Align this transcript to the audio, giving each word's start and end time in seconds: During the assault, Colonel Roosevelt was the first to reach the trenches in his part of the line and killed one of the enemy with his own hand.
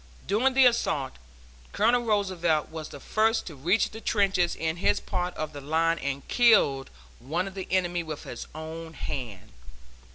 During 0.25 0.55
the 0.55 0.65
assault, 0.65 1.13
Colonel 1.73 2.01
Roosevelt 2.01 2.69
was 2.69 2.89
the 2.89 2.99
first 2.99 3.45
to 3.45 3.55
reach 3.55 3.91
the 3.91 4.01
trenches 4.01 4.55
in 4.55 4.77
his 4.77 4.99
part 4.99 5.35
of 5.35 5.53
the 5.53 5.61
line 5.61 5.99
and 5.99 6.27
killed 6.27 6.89
one 7.19 7.47
of 7.47 7.53
the 7.53 7.67
enemy 7.69 8.01
with 8.01 8.23
his 8.23 8.47
own 8.55 8.93
hand. 8.95 9.51